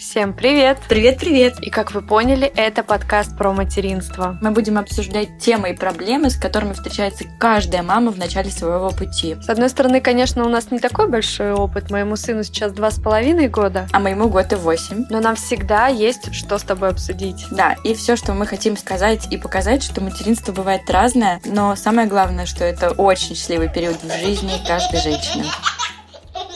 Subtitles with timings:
[0.00, 0.78] Всем привет!
[0.88, 1.60] Привет-привет!
[1.60, 4.38] И как вы поняли, это подкаст про материнство.
[4.40, 9.36] Мы будем обсуждать темы и проблемы, с которыми встречается каждая мама в начале своего пути.
[9.42, 11.90] С одной стороны, конечно, у нас не такой большой опыт.
[11.90, 13.88] Моему сыну сейчас два с половиной года.
[13.92, 15.04] А моему год и восемь.
[15.10, 17.44] Но нам всегда есть что с тобой обсудить.
[17.50, 22.08] Да, и все, что мы хотим сказать и показать, что материнство бывает разное, но самое
[22.08, 25.44] главное, что это очень счастливый период в жизни каждой женщины.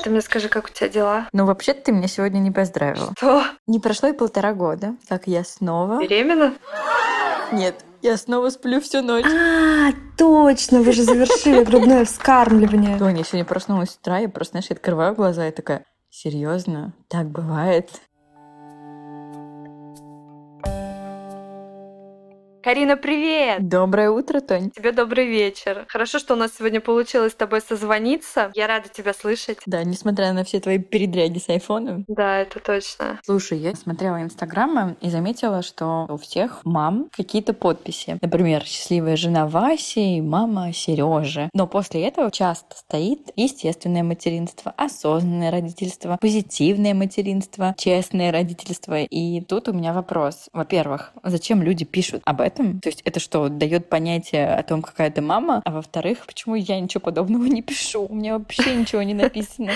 [0.05, 1.29] Ты мне скажи, как у тебя дела?
[1.33, 3.15] Ну, вообще-то ты меня сегодня не поздравила.
[3.17, 3.43] Что?
[3.67, 5.99] Не прошло и полтора года, как я снова...
[5.99, 6.53] Беременна?
[7.53, 9.25] Нет, я снова сплю всю ночь.
[9.25, 12.99] А, точно, вы же завершили грудное вскармливание.
[12.99, 17.89] Тоня, сегодня проснулась с утра, я просто, знаешь, открываю глаза и такая, серьезно, так бывает?
[22.65, 23.69] Карина, привет!
[23.69, 24.71] Доброе утро, Тонь.
[24.71, 25.85] Тебе добрый вечер.
[25.87, 28.51] Хорошо, что у нас сегодня получилось с тобой созвониться.
[28.55, 29.59] Я рада тебя слышать.
[29.67, 32.07] Да, несмотря на все твои передряги с айфоном.
[32.09, 33.21] Да, это точно.
[33.23, 38.17] Слушай, я смотрела инстаграмы и заметила, что у всех мам какие-то подписи.
[38.23, 41.51] Например, счастливая жена Васи и мама Сережи.
[41.53, 49.03] Но после этого часто стоит естественное материнство, осознанное родительство, позитивное материнство, честное родительство.
[49.03, 50.49] И тут у меня вопрос.
[50.55, 52.54] Во-первых, зачем люди пишут об этом?
[52.55, 55.63] То есть это что, дает понятие о том, какая ты мама?
[55.65, 58.07] А во-вторых, почему я ничего подобного не пишу?
[58.07, 59.73] У меня вообще ничего не написано.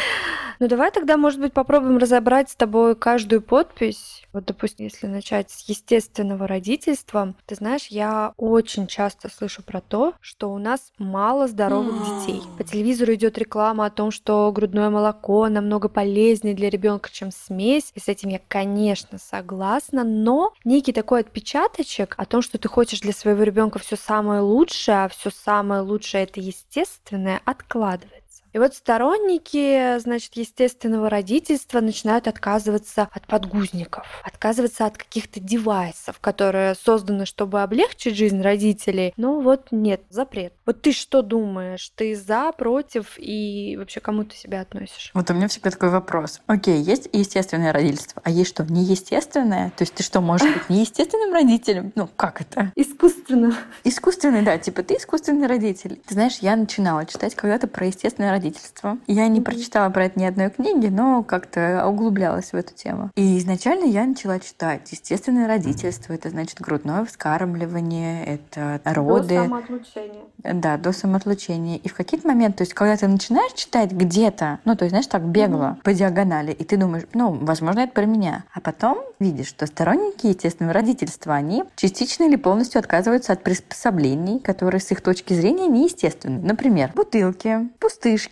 [0.61, 4.23] Ну давай тогда, может быть, попробуем разобрать с тобой каждую подпись.
[4.33, 10.15] Вот, допустим, если начать с естественного родительства, ты знаешь, я очень часто слышу про то,
[10.21, 12.43] что у нас мало здоровых детей.
[12.59, 17.93] По телевизору идет реклама о том, что грудное молоко намного полезнее для ребенка, чем смесь.
[17.95, 23.00] И с этим я, конечно, согласна, но некий такой отпечаточек о том, что ты хочешь
[23.00, 28.28] для своего ребенка все самое лучшее, а все самое лучшее это естественное, откладывается.
[28.52, 36.74] И вот сторонники, значит, естественного родительства начинают отказываться от подгузников, отказываться от каких-то девайсов, которые
[36.74, 39.12] созданы, чтобы облегчить жизнь родителей.
[39.16, 40.53] Но вот нет, запрет.
[40.64, 41.91] Вот ты что думаешь?
[41.94, 45.10] Ты за, против и вообще кому ты себя относишь?
[45.14, 46.41] Вот у меня всегда такой вопрос.
[46.47, 49.70] Окей, есть естественное родительство, а есть что, неестественное?
[49.76, 51.92] То есть ты что, можешь быть неестественным родителем?
[51.94, 52.72] Ну, как это?
[52.76, 53.56] Искусственно.
[53.84, 56.00] Искусственный, да, типа ты искусственный родитель.
[56.06, 58.99] Ты знаешь, я начинала читать когда-то про естественное родительство.
[59.06, 63.10] Я не прочитала про это ни одной книги, но как-то углублялась в эту тему.
[63.16, 64.91] И изначально я начала читать.
[64.91, 69.37] Естественное родительство— это значит грудное вскармливание, это роды.
[69.37, 70.22] До самоотлучения.
[70.38, 71.76] Да, до самоотлучения.
[71.78, 75.06] И в какие-то моменты, то есть когда ты начинаешь читать где-то, ну, то есть, знаешь,
[75.06, 75.82] так бегло, mm-hmm.
[75.82, 78.44] по диагонали, и ты думаешь, ну, возможно, это про меня.
[78.55, 84.81] А потом видишь, что сторонники естественного родительства, они частично или полностью отказываются от приспособлений, которые
[84.81, 86.41] с их точки зрения неестественны.
[86.41, 88.28] Например, бутылки, пустышки,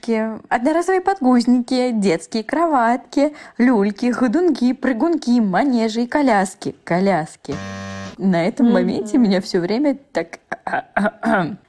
[0.48, 6.74] одноразовые подгузники, детские кроватки, люльки, ходунки, прыгунки, манежи и коляски.
[6.84, 7.54] Коляски.
[8.18, 8.72] На этом mm-hmm.
[8.72, 10.38] моменте меня все время так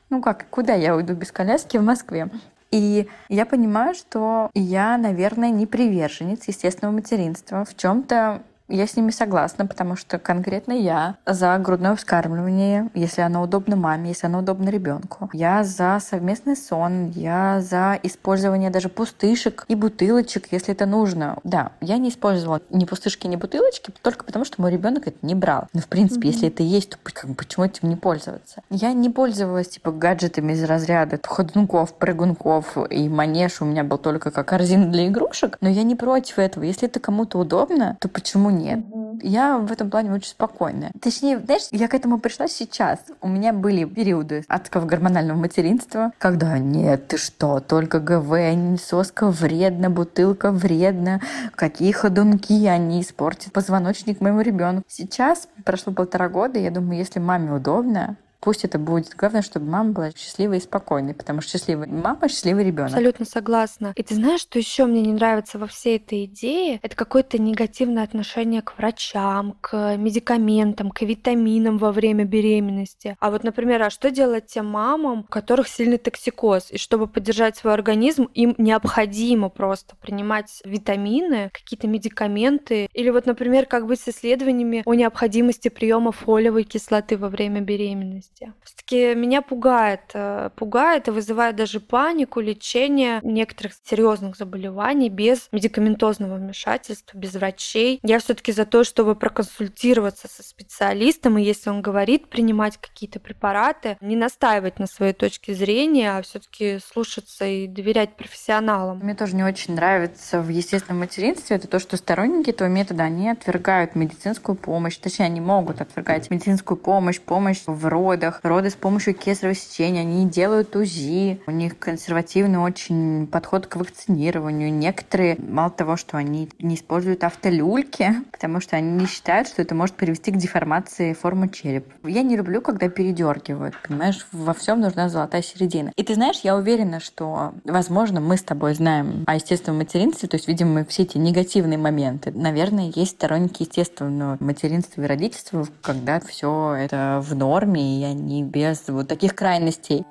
[0.09, 2.29] ну как, куда я уйду без коляски в Москве?
[2.71, 7.63] И я понимаю, что я, наверное, не приверженец естественного материнства.
[7.63, 13.41] В чем-то я с ними согласна, потому что конкретно я за грудное вскармливание, если оно
[13.41, 15.29] удобно маме, если оно удобно ребенку.
[15.33, 21.37] Я за совместный сон, я за использование даже пустышек и бутылочек, если это нужно.
[21.43, 25.35] Да, я не использовала ни пустышки, ни бутылочки, только потому что мой ребенок это не
[25.35, 25.67] брал.
[25.73, 26.31] Но в принципе, mm-hmm.
[26.31, 28.61] если это есть, то как, почему этим не пользоваться?
[28.69, 34.31] Я не пользовалась типа гаджетами из разряда ходунков, прыгунков и манеж у меня был только
[34.31, 36.63] как корзина для игрушек, но я не против этого.
[36.63, 38.79] Если это кому-то удобно, то почему нет.
[38.79, 39.19] Угу.
[39.23, 40.91] Я в этом плане очень спокойная.
[41.01, 42.99] Точнее, знаешь, я к этому пришла сейчас.
[43.21, 49.89] У меня были периоды адского гормонального материнства, когда нет, ты что, только ГВ, соска вредно,
[49.89, 51.21] бутылка вредно,
[51.55, 54.83] какие ходунки, они испортят позвоночник моему ребенку.
[54.87, 59.15] Сейчас прошло полтора года, я думаю, если маме удобно, Пусть это будет.
[59.15, 62.91] Главное, чтобы мама была счастливой и спокойной, потому что счастливая мама— счастливый ребенок.
[62.91, 63.93] Абсолютно согласна.
[63.95, 66.79] И ты знаешь, что еще мне не нравится во всей этой идее?
[66.83, 73.15] Это какое-то негативное отношение к врачам, к медикаментам, к витаминам во время беременности.
[73.19, 76.71] А вот, например, а что делать тем мамам, у которых сильный токсикоз?
[76.71, 82.87] И чтобы поддержать свой организм, им необходимо просто принимать витамины, какие-то медикаменты.
[82.93, 88.26] Или вот, например, как быть с исследованиями о необходимости приема фолиевой кислоты во время беременности
[88.27, 88.53] беременности.
[88.63, 96.35] Все-таки меня пугает, э, пугает и вызывает даже панику лечение некоторых серьезных заболеваний без медикаментозного
[96.35, 97.99] вмешательства, без врачей.
[98.03, 103.97] Я все-таки за то, чтобы проконсультироваться со специалистом, и если он говорит принимать какие-то препараты,
[104.01, 108.99] не настаивать на своей точке зрения, а все-таки слушаться и доверять профессионалам.
[108.99, 113.29] Мне тоже не очень нравится в естественном материнстве это то, что сторонники этого метода, они
[113.29, 119.13] отвергают медицинскую помощь, точнее, они могут отвергать медицинскую помощь, помощь в родах, роды с помощью
[119.13, 124.73] кесарево сечения, они делают УЗИ, у них консервативный очень подход к вакцинированию.
[124.73, 129.75] Некоторые, мало того, что они не используют автолюльки, потому что они не считают, что это
[129.75, 131.91] может привести к деформации формы черепа.
[132.07, 135.91] Я не люблю, когда передергивают, понимаешь, во всем нужна золотая середина.
[135.95, 140.35] И ты знаешь, я уверена, что, возможно, мы с тобой знаем о естественном материнстве, то
[140.37, 142.31] есть видим мы все эти негативные моменты.
[142.31, 148.87] Наверное, есть сторонники естественного материнства и родительства, когда все это в норме, и они без
[148.87, 150.05] вот таких крайностей.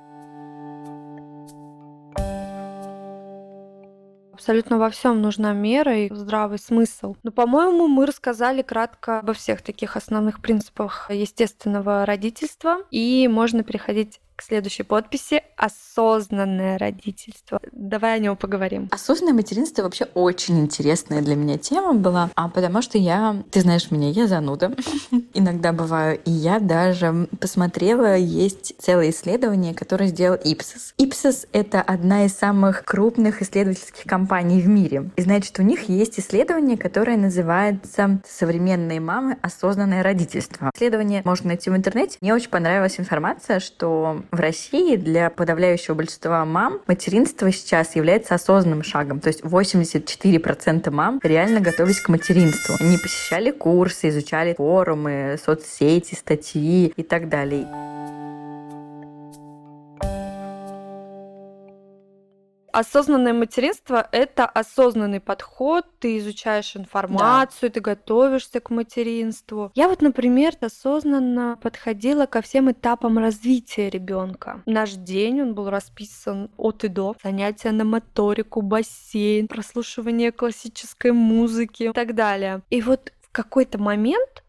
[4.33, 7.17] Абсолютно во всем нужна мера и здравый смысл.
[7.23, 14.21] Но, по-моему, мы рассказали кратко обо всех таких основных принципах естественного родительства, и можно переходить
[14.37, 17.59] к следующей подписи «Осознанное родительство».
[17.73, 18.89] Давай о нем поговорим.
[18.91, 23.91] Осознанное материнство вообще очень интересная для меня тема была, а потому что я, ты знаешь
[23.91, 24.77] меня, я зануда,
[25.35, 30.93] иногда бываю, и я даже посмотрела, есть целое исследование, которое сделал Ipsos.
[30.99, 35.11] Ipsos— это одна из самых крупных исследовательских компаний в мире.
[35.17, 39.39] И значит, у них есть исследование, которое называется «Современные мамы.
[39.41, 40.71] Осознанное родительство».
[40.75, 42.19] Исследование можно найти в интернете.
[42.21, 48.83] Мне очень понравилась информация, что в России для подавляющего большинства мам материнство сейчас является осознанным
[48.83, 49.21] шагом.
[49.21, 52.77] То есть 84% мам реально готовились к материнству.
[52.81, 57.67] Они посещали курсы, изучали форумы, соцсети, статьи и так далее.
[62.79, 67.75] Осознанное материнство— это осознанный подход, ты изучаешь информацию, да.
[67.75, 69.73] ты готовишься к материнству.
[69.75, 74.63] Я вот, например, осознанно подходила ко всем этапам развития ребенка.
[74.67, 77.17] Наш день, он был расписан от и до.
[77.25, 82.61] Занятия на моторику, бассейн, прослушивание классической музыки и так далее.
[82.69, 84.43] И вот в какой-то момент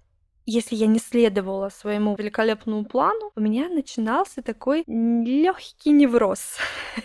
[0.47, 6.57] если я не следовала своему великолепному плану, у меня начинался такой легкий невроз.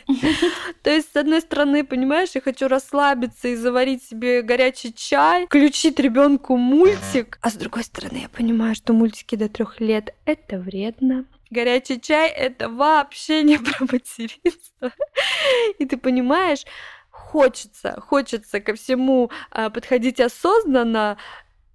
[0.82, 5.98] То есть, с одной стороны, понимаешь, я хочу расслабиться и заварить себе горячий чай, включить
[5.98, 11.24] ребенку мультик, а с другой стороны, я понимаю, что мультики до трех лет это вредно.
[11.50, 14.92] Горячий чай это вообще не про материнство.
[15.78, 16.64] И ты понимаешь,
[17.10, 21.18] хочется, хочется ко всему а, подходить осознанно,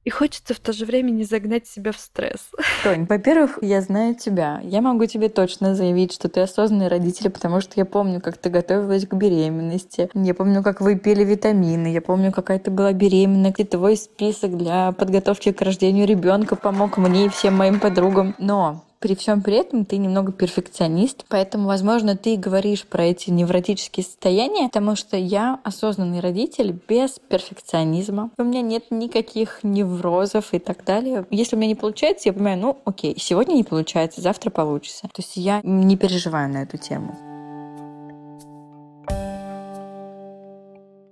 [0.08, 2.40] и хочется в то же время не загнать себя в стресс.
[2.82, 4.62] Тонь, во-первых, я знаю тебя.
[4.64, 8.50] Я могу тебе точно заявить, что ты осознанный родитель, потому что я помню, как ты
[8.50, 10.10] готовилась к беременности.
[10.14, 11.88] Я помню, как вы пили витамины.
[11.88, 13.54] Я помню, какая ты была беременна.
[13.58, 18.34] И твой список для подготовки к рождению ребенка помог мне и всем моим подругам.
[18.38, 24.04] Но при всем при этом ты немного перфекционист, поэтому, возможно, ты говоришь про эти невротические
[24.04, 28.32] состояния, потому что я осознанный родитель без перфекционизма.
[28.38, 31.26] У меня нет никаких неврозов и так далее.
[31.30, 35.04] Если у меня не получается, я понимаю, ну, окей, сегодня не получается, завтра получится.
[35.04, 37.16] То есть я не переживаю на эту тему.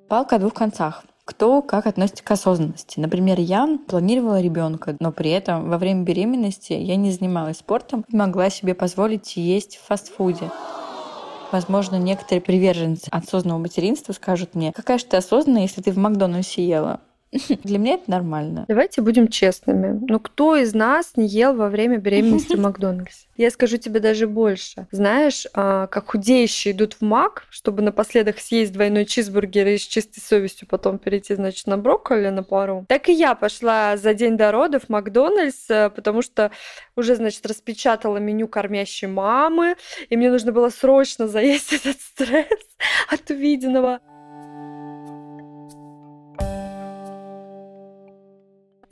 [0.08, 3.00] Палка о двух концах кто как относится к осознанности.
[3.00, 8.16] Например, я планировала ребенка, но при этом во время беременности я не занималась спортом и
[8.16, 10.52] могла себе позволить есть в фастфуде.
[11.52, 16.66] Возможно, некоторые приверженцы осознанного материнства скажут мне, какая же ты осознанная, если ты в Макдональдсе
[16.66, 17.02] ела.
[17.64, 18.66] Для меня это нормально.
[18.68, 20.00] Давайте будем честными.
[20.08, 23.28] Ну, кто из нас не ел во время беременности в Макдональдсе?
[23.38, 24.88] Я скажу тебе даже больше.
[24.92, 30.22] Знаешь, а, как худеющие идут в Мак, чтобы напоследок съесть двойной чизбургер и с чистой
[30.22, 32.86] совестью потом перейти, значит, на брокколи на пару.
[32.88, 36.52] Так и я пошла за день до родов в Макдональдс, э, потому что
[36.96, 39.76] уже, значит, распечатала меню кормящей мамы,
[40.10, 42.48] и мне нужно было срочно заесть этот стресс
[43.10, 44.00] от увиденного.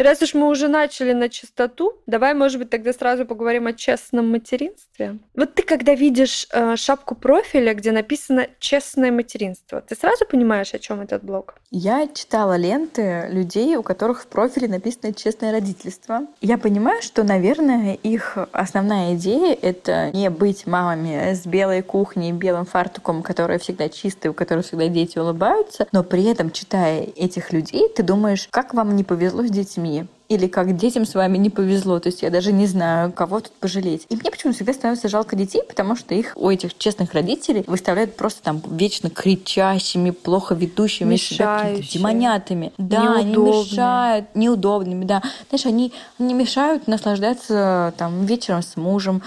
[0.03, 4.29] Раз уж мы уже начали на чистоту, давай, может быть, тогда сразу поговорим о честном
[4.29, 5.19] материнстве.
[5.33, 10.79] Вот ты, когда видишь э, шапку профиля, где написано «честное материнство», ты сразу понимаешь, о
[10.79, 11.55] чем этот блог?
[11.71, 16.27] Я читала ленты людей, у которых в профиле написано «честное родительство».
[16.41, 22.65] Я понимаю, что, наверное, их основная идея— это не быть мамами с белой кухней, белым
[22.65, 27.87] фартуком, которые всегда чистые, у которых всегда дети улыбаются, но при этом, читая этих людей,
[27.87, 31.49] ты думаешь, как вам не повезло с детьми, семьи или как детям с вами не
[31.49, 31.99] повезло.
[31.99, 34.07] То есть я даже не знаю, кого тут пожалеть.
[34.09, 38.15] И мне почему-то всегда становится жалко детей, потому что их у этих честных родителей выставляют
[38.15, 42.71] просто там вечно кричащими, плохо ведущими себя демонятами.
[42.79, 45.21] Да, они мешают, неудобными, да.
[45.49, 49.21] Знаешь, они, они мешают наслаждаться там вечером с мужем.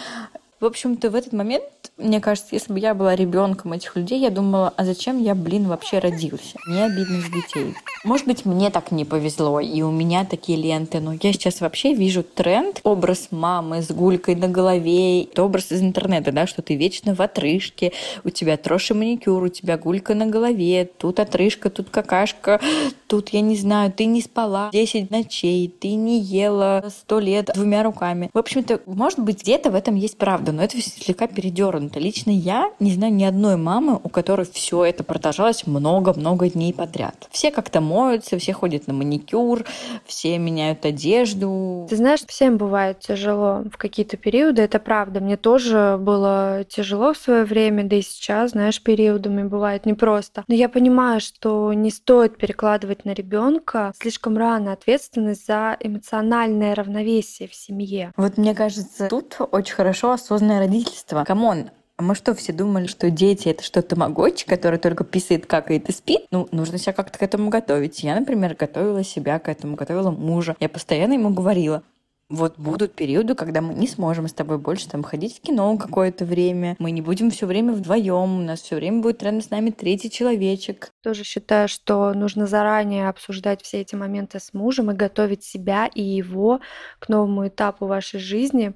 [0.59, 1.65] В общем-то, в этот момент
[1.97, 5.69] мне кажется, если бы я была ребенком этих людей, я думала, а зачем я, блин,
[5.69, 6.59] вообще родился?
[6.67, 7.75] Мне обидно с детей.
[8.05, 11.95] Может быть, мне так не повезло, и у меня такие ленты, но я сейчас вообще
[11.95, 16.77] вижу тренд, образ мамы с гулькой на голове, это образ из интернета, да, что ты
[16.77, 17.93] вечно в отрыжке,
[18.25, 22.61] у тебя троши маникюр, у тебя гулька на голове, тут отрыжка, тут какашка,
[23.09, 27.83] тут, я не знаю, ты не спала 10 ночей, ты не ела 100 лет двумя
[27.83, 28.31] руками.
[28.33, 32.01] В общем-то, может быть, где-то в этом есть правда, но это слегка передернуто развернуто.
[32.01, 37.29] Лично я не знаю ни одной мамы, у которой все это продолжалось много-много дней подряд.
[37.31, 39.65] Все как-то моются, все ходят на маникюр,
[40.05, 41.87] все меняют одежду.
[41.89, 45.21] Ты знаешь, всем бывает тяжело в какие-то периоды, это правда.
[45.21, 50.45] Мне тоже было тяжело в свое время, да и сейчас, знаешь, периодами бывает непросто.
[50.49, 57.49] Но я понимаю, что не стоит перекладывать на ребенка слишком рано ответственность за эмоциональное равновесие
[57.49, 58.13] в семье.
[58.17, 61.25] Вот мне кажется, тут очень хорошо осознанное родительство.
[61.25, 61.66] Come on,
[61.99, 66.27] мы что, все думали, что дети— это что, тамагочи, который только писает, какает и спит?
[66.31, 68.03] Ну, нужно себя как-то к этому готовить.
[68.03, 70.57] Я, например, готовила себя к этому, готовила мужа.
[70.61, 71.83] Я постоянно ему говорила,
[72.29, 76.25] вот будут периоды, когда мы не сможем с тобой больше там ходить в кино какое-то
[76.25, 79.71] время, мы не будем все время вдвоем, у нас все время будет рядом с нами
[79.71, 80.91] третий человечек.
[81.05, 86.03] Тоже считаю, что нужно заранее обсуждать все эти моменты с мужем и готовить себя и
[86.03, 86.61] его
[86.99, 88.75] к новому этапу вашей жизни.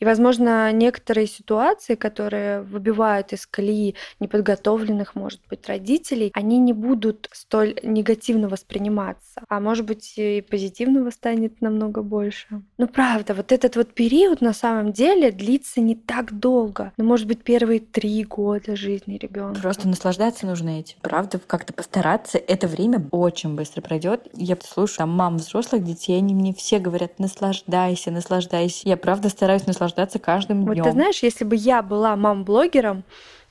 [0.00, 7.28] И, возможно, некоторые ситуации, которые выбивают из колеи неподготовленных, может быть, родителей, они не будут
[7.32, 12.62] столь негативно восприниматься, а может быть и позитивного станет намного больше.
[12.78, 17.26] Ну правда, вот этот вот период на самом деле длится не так долго, ну может
[17.26, 19.60] быть первые три года жизни ребенка.
[19.60, 22.38] Просто наслаждаться нужно этим, правда, как-то постараться.
[22.38, 24.28] Это время очень быстро пройдет.
[24.32, 28.88] Я слушаю там мам взрослых детей, они мне все говорят, наслаждайся, наслаждайся.
[28.88, 30.74] Я правда стараюсь наслаждаться наслаждаться каждым днем.
[30.74, 33.04] Вот ты знаешь, если бы я была мам-блогером,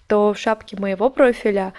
[0.07, 1.73] то в шапке моего профиля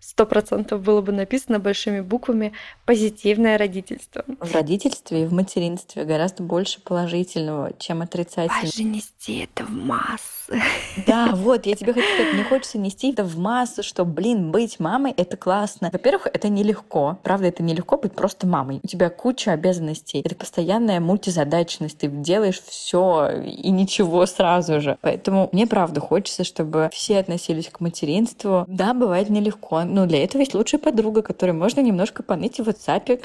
[0.00, 2.52] сто процентов было бы написано большими буквами
[2.84, 4.24] «позитивное родительство».
[4.40, 8.62] В родительстве и в материнстве гораздо больше положительного, чем отрицательного.
[8.62, 10.43] Важно нести это в массы.
[11.06, 14.78] Да, вот, я тебе хочу сказать, мне хочется нести это в массу, что, блин, быть
[14.78, 15.90] мамой— это классно.
[15.92, 17.18] Во-первых, это нелегко.
[17.22, 18.80] Правда, это нелегко быть просто мамой.
[18.82, 20.22] У тебя куча обязанностей.
[20.24, 21.98] Это постоянная мультизадачность.
[21.98, 24.96] Ты делаешь все и ничего сразу же.
[25.00, 28.64] Поэтому мне, правда, хочется, чтобы все относились к материнству.
[28.68, 33.20] Да, бывает нелегко, но для этого есть лучшая подруга, которой можно немножко поныть в WhatsApp.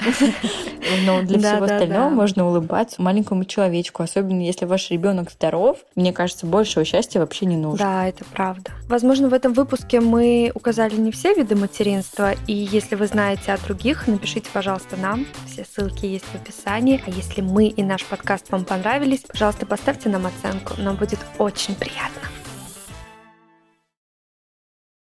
[1.06, 5.78] Но для всего остального можно улыбаться маленькому человечку, особенно если ваш ребенок здоров.
[5.94, 7.78] Мне кажется, большего счастья вообще не нужно.
[7.84, 8.70] Да, это правда.
[8.88, 13.58] Возможно, в этом выпуске мы указали не все виды материнства, и если вы знаете о
[13.58, 15.26] других, напишите, пожалуйста, нам.
[15.46, 17.02] Все ссылки есть в описании.
[17.06, 20.74] А если мы и наш подкаст вам понравились, пожалуйста, поставьте нам оценку.
[20.78, 22.28] Нам будет очень приятно.